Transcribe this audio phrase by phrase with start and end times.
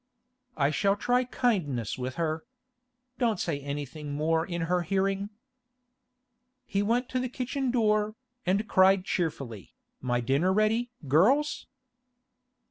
[0.57, 2.43] 'I shall try kindness with her.
[3.19, 5.29] Don't say anything more in her hearing.'
[6.65, 11.67] He went to the kitchen door, and cried cheerfully, 'My dinner ready, girls?